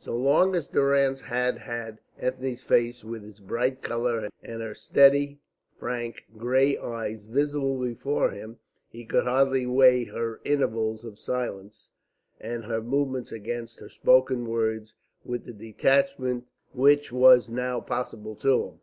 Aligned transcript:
So 0.00 0.16
long 0.16 0.56
as 0.56 0.66
Durrance 0.66 1.20
had 1.20 1.58
had 1.58 2.00
Ethne's 2.18 2.64
face 2.64 3.04
with 3.04 3.22
its 3.24 3.38
bright 3.38 3.80
colour 3.80 4.28
and 4.42 4.60
her 4.60 4.74
steady, 4.74 5.38
frank, 5.78 6.24
grey 6.36 6.76
eyes 6.76 7.26
visible 7.26 7.78
before 7.78 8.30
him, 8.32 8.58
he 8.90 9.04
could 9.04 9.22
hardly 9.22 9.66
weigh 9.66 10.02
her 10.06 10.40
intervals 10.44 11.04
of 11.04 11.16
silence 11.16 11.90
and 12.40 12.64
her 12.64 12.82
movements 12.82 13.30
against 13.30 13.78
her 13.78 13.88
spoken 13.88 14.48
words 14.48 14.94
with 15.24 15.44
the 15.44 15.52
detachment 15.52 16.48
which 16.72 17.12
was 17.12 17.48
now 17.48 17.78
possible 17.78 18.34
to 18.34 18.64
him. 18.64 18.80